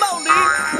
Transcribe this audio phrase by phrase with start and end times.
[0.00, 0.30] 冒驴，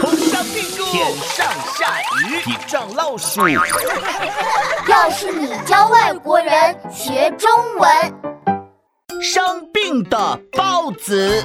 [0.01, 3.49] 碰上屁股，天上下雨，地撞老鼠。
[4.89, 7.91] 要是你教外国人学中文，
[9.21, 11.45] 生病的包子。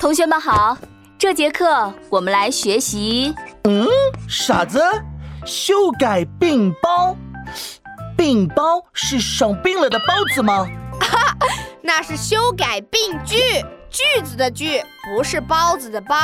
[0.00, 0.76] 同学们好，
[1.18, 3.34] 这节课我们来学习。
[3.64, 3.86] 嗯，
[4.28, 4.82] 傻子？
[5.46, 7.16] 修改病包？
[8.16, 10.66] 病包是生病了的包子吗？
[11.00, 11.34] 哈，
[11.82, 13.38] 那是修改病句，
[13.90, 16.16] 句子的句，不是包子的包。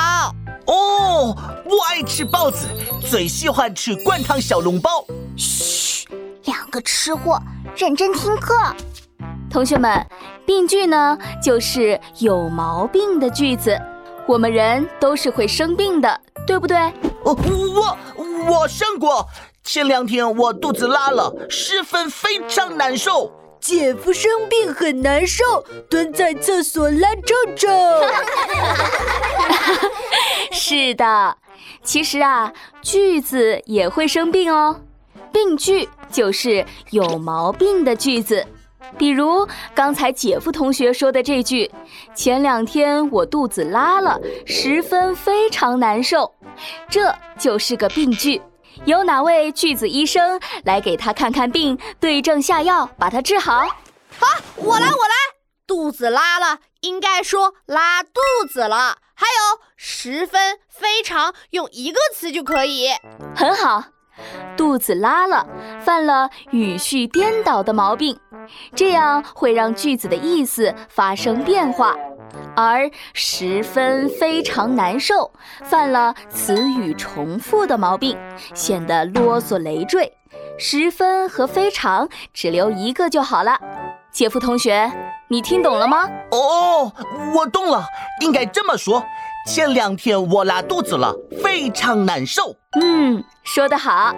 [0.66, 2.68] 哦，我爱吃包子，
[3.10, 5.04] 最喜欢吃灌汤小笼包。
[5.36, 6.06] 嘘，
[6.45, 7.40] 两个吃货，
[7.76, 8.54] 认真听课。
[9.50, 10.06] 同学们，
[10.46, 13.76] 病句呢，就是有毛病的句子。
[14.28, 16.76] 我们人都是会生病的，对不对？
[17.24, 17.37] 哦，
[17.74, 17.98] 我
[18.51, 19.28] 我生过。
[19.64, 23.32] 前两天我肚子拉了，十分非常难受。
[23.66, 25.42] 姐夫生病很难受，
[25.90, 27.68] 蹲在厕所拉臭臭。
[30.52, 31.36] 是的，
[31.82, 34.80] 其实啊，句子也会生病哦。
[35.32, 38.46] 病句就是有毛病的句子，
[38.96, 41.68] 比如刚才姐夫同学说的这句
[42.14, 46.32] ：“前两天我肚子拉了，十分非常难受。”
[46.88, 48.40] 这就是个病句。
[48.85, 53.66] 有哪位句子医生来给他看看病，对症下药，把他治好？
[54.19, 55.15] 好，我来，我来。
[55.66, 58.99] 肚子拉了，应该说拉肚子了。
[59.15, 62.88] 还有十分、非常，用一个词就可以。
[63.35, 63.82] 很好，
[64.56, 65.47] 肚子拉了，
[65.84, 68.19] 犯了语序颠倒的毛病，
[68.75, 71.97] 这样会让句子的意思发生变化。
[72.55, 75.31] 而十分非常难受，
[75.62, 78.16] 犯了词语重复的毛病，
[78.55, 80.12] 显得啰嗦累赘。
[80.59, 83.59] 十分和非常只留一个就好了。
[84.10, 84.91] 姐夫同学，
[85.28, 86.09] 你听懂了吗？
[86.31, 86.91] 哦，
[87.34, 87.84] 我懂了，
[88.22, 89.04] 应该这么说：
[89.47, 92.56] 前两天我拉肚子了，非常难受。
[92.81, 94.15] 嗯，说得好。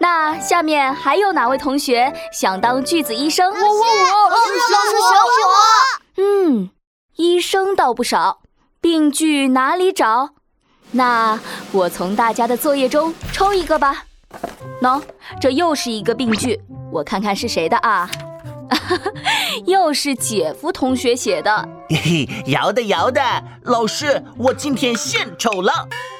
[0.00, 3.52] 那下面还有哪位同学想当句子医生？
[3.52, 5.89] 我我我，是是是我。
[7.20, 7.22] 嗯。
[7.22, 8.40] 医生倒不少，
[8.80, 10.30] 病句哪里找？
[10.92, 11.38] 那
[11.70, 14.04] 我从大家的作业中抽一个吧。
[14.80, 15.02] 喏，
[15.38, 16.58] 这又是一个病句，
[16.90, 18.10] 我看看是谁的啊？
[19.66, 21.68] 又是姐夫同学写的。
[21.90, 23.20] 嘿嘿，摇的摇的，
[23.64, 25.72] 老师，我今天献丑了。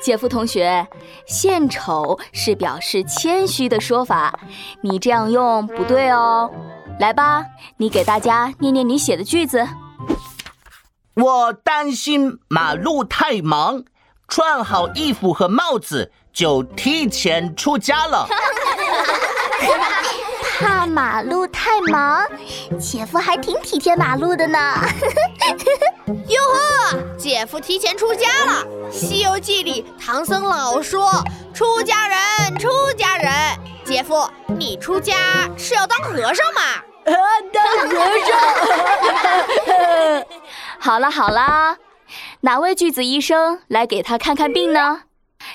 [0.02, 0.86] 姐夫同学，
[1.26, 4.38] 献丑是表示谦虚的说法，
[4.82, 6.50] 你这样用不对哦。
[6.98, 7.46] 来吧，
[7.78, 9.66] 你给大家念念你写的句子。
[11.20, 13.84] 我担心马路太忙，
[14.26, 18.26] 穿好衣服和帽子就提前出家了。
[20.58, 22.26] 怕马路太忙，
[22.78, 24.58] 姐夫还挺体贴马路的呢。
[26.28, 26.40] 哟
[26.92, 28.64] 呵，姐夫提前出家了。
[28.92, 31.10] 《西游记》里唐僧老说
[31.52, 33.30] ：“出家人，出家人。”
[33.84, 34.28] 姐夫，
[34.58, 35.14] 你出家
[35.58, 36.60] 是要当和尚吗？
[37.06, 37.14] 啊，
[37.52, 37.88] 当和
[38.26, 38.30] 尚。
[40.82, 41.76] 好了好了，
[42.40, 45.02] 哪位句子医生来给他看看病呢？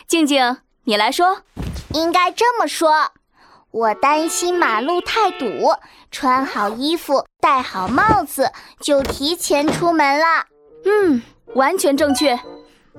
[0.06, 1.42] 静静，你来说。
[1.94, 3.12] 应该这么说：
[3.72, 5.74] 我担心马路太堵，
[6.12, 10.46] 穿好衣服，戴好帽子，就提前出门了。
[10.86, 11.24] 嗯，
[11.56, 12.40] 完全正确。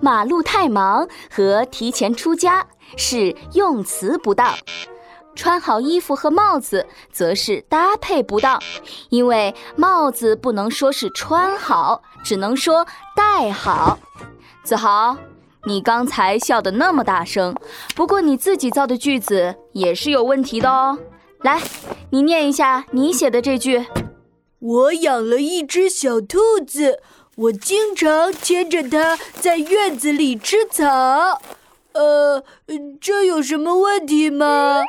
[0.01, 2.67] 马路太忙和提前出家
[2.97, 4.53] 是用词不当。
[5.35, 8.59] 穿好衣服和帽子则是搭配不当，
[9.11, 13.97] 因为帽子不能说是穿好，只能说带好。
[14.65, 15.17] 子豪，
[15.65, 17.55] 你刚才笑得那么大声，
[17.95, 20.99] 不过你自己造的句子也是有问题的哦。
[21.43, 21.63] 来，
[22.11, 23.87] 你念一下你写的这句：
[24.59, 27.01] 我养了一只小兔子，
[27.37, 30.85] 我经常牵着它在院子里吃草。
[31.93, 32.43] 呃，
[33.01, 34.83] 这有什么问题吗？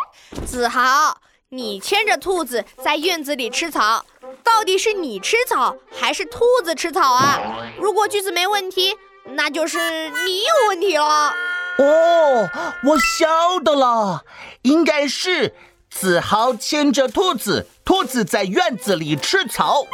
[0.44, 1.19] 子豪，
[1.50, 4.04] 你牵着兔子在院子里吃草，
[4.44, 7.40] 到底是你吃草还是兔子吃草啊？
[7.80, 8.96] 如果句子没问题，
[9.26, 11.34] 那就是你有问题了。
[11.78, 12.50] 哦，
[12.86, 14.24] 我晓得了，
[14.63, 15.54] 应该是
[15.90, 19.86] 子豪牵着兔子，兔子在院子里吃草。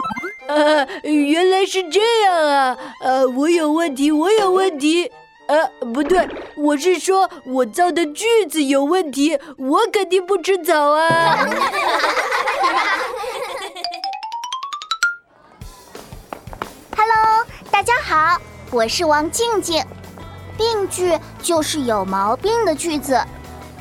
[0.48, 2.78] 呃，原来是这样啊！
[3.02, 5.12] 呃，我有问题，我有问题。
[5.46, 6.25] 呃，不对，
[6.56, 11.38] 我是说我造的句子有问题，我肯定不吃草啊。
[17.85, 18.41] 大家好，
[18.71, 19.85] 我是王静静。
[20.57, 23.21] 病句就是有毛病的句子，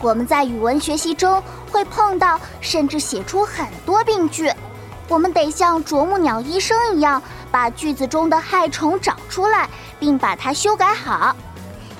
[0.00, 1.40] 我们在语文学习中
[1.70, 4.52] 会碰到，甚至写出很多病句。
[5.06, 7.22] 我们得像啄木鸟医生一样，
[7.52, 9.70] 把句子中的害虫找出来，
[10.00, 11.36] 并把它修改好。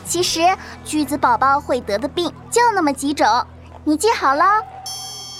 [0.05, 0.41] 其实
[0.85, 3.47] 句子宝宝会得的病就那么几种，
[3.85, 4.61] 你记好了。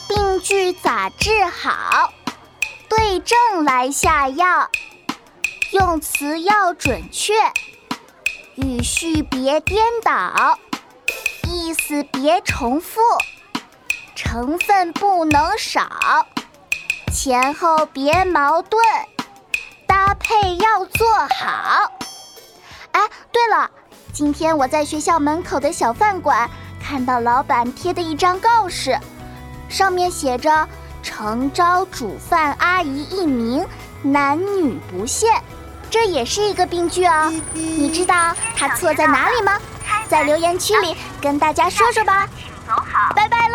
[0.07, 2.13] 病句咋治好？
[2.89, 4.71] 对症来下药，
[5.73, 7.33] 用词要准确，
[8.57, 10.59] 语序别颠倒，
[11.49, 13.01] 意思别重复，
[14.15, 15.89] 成分不能少，
[17.11, 18.79] 前后别矛盾，
[19.87, 21.91] 搭配要做好。
[22.91, 23.01] 哎，
[23.33, 23.71] 对了，
[24.13, 26.51] 今天我在学校门口的小饭馆
[26.83, 28.99] 看到老板贴的一张告示。
[29.71, 30.69] 上面写着
[31.03, 33.67] “诚招煮饭阿姨一名，
[34.03, 35.33] 男女不限”，
[35.93, 37.31] 这也是一个病句哦。
[37.53, 39.59] 你知道它错在哪里吗？
[40.09, 42.27] 在留言区里跟大家说说吧。
[43.15, 43.52] 拜拜喽。